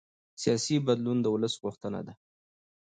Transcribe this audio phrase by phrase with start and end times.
[0.41, 2.13] سیاسي بدلون د ولس غوښتنه ده